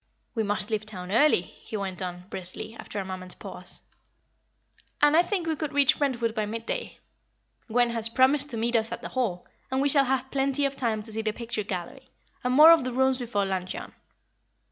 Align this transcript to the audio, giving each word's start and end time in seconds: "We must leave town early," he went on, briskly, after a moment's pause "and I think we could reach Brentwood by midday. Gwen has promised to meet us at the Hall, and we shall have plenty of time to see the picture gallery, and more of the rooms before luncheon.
"We 0.33 0.41
must 0.41 0.71
leave 0.71 0.83
town 0.83 1.11
early," 1.11 1.43
he 1.43 1.77
went 1.77 2.01
on, 2.01 2.25
briskly, 2.31 2.75
after 2.75 2.97
a 2.99 3.05
moment's 3.05 3.35
pause 3.35 3.81
"and 4.99 5.15
I 5.15 5.21
think 5.21 5.45
we 5.45 5.55
could 5.55 5.73
reach 5.73 5.99
Brentwood 5.99 6.33
by 6.33 6.47
midday. 6.47 6.97
Gwen 7.67 7.91
has 7.91 8.09
promised 8.09 8.49
to 8.49 8.57
meet 8.57 8.75
us 8.75 8.91
at 8.91 9.03
the 9.03 9.09
Hall, 9.09 9.45
and 9.69 9.79
we 9.79 9.89
shall 9.89 10.05
have 10.05 10.31
plenty 10.31 10.65
of 10.65 10.75
time 10.75 11.03
to 11.03 11.13
see 11.13 11.21
the 11.21 11.31
picture 11.33 11.61
gallery, 11.61 12.09
and 12.43 12.51
more 12.55 12.71
of 12.71 12.83
the 12.83 12.91
rooms 12.93 13.19
before 13.19 13.45
luncheon. 13.45 13.93